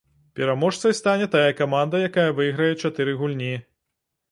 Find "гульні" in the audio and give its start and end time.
3.23-3.55